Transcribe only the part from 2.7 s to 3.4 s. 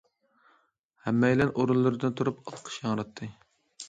ياڭراتتى.